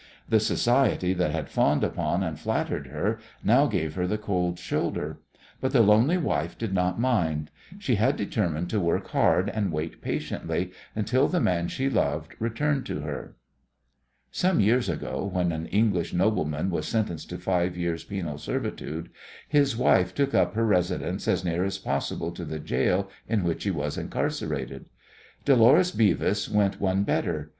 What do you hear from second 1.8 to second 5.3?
upon and flattered her now gave her the cold shoulder.